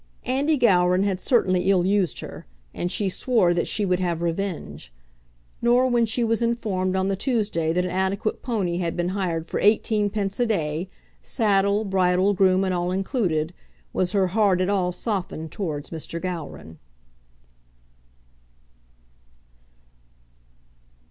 [0.25, 4.91] Andy Gowran had certainly ill used her, and she swore that she would have revenge.
[5.61, 9.45] Nor when she was informed on the Tuesday that an adequate pony had been hired
[9.45, 10.89] for eighteen pence a day,
[11.21, 13.53] saddle, bridle, groom, and all included,
[13.93, 16.19] was her heart at all softened towards Mr.
[16.19, 16.79] Gowran.